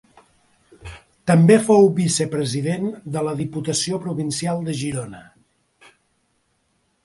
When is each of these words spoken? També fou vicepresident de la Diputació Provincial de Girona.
També 1.31 1.57
fou 1.67 1.89
vicepresident 1.99 2.89
de 3.17 3.23
la 3.29 3.35
Diputació 3.43 4.01
Provincial 4.09 4.67
de 4.71 4.79
Girona. 4.83 5.23